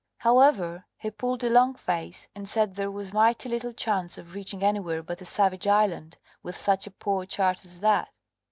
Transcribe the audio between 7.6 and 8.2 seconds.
as that.